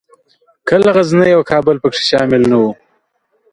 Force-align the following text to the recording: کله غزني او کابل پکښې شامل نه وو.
کله 0.69 0.89
غزني 0.95 1.29
او 1.37 1.41
کابل 1.51 1.75
پکښې 1.83 2.03
شامل 2.11 2.41
نه 2.51 2.57
وو. 2.61 2.71